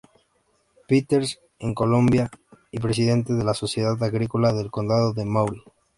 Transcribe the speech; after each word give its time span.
Peter's 0.87 1.37
en 1.59 1.75
Columbia, 1.75 2.31
y 2.71 2.79
presidente 2.79 3.33
de 3.35 3.43
la 3.43 3.53
sociedad 3.53 4.03
agrícola 4.03 4.51
del 4.51 4.71
Condado 4.71 5.13
de 5.13 5.25
Maury. 5.25 5.61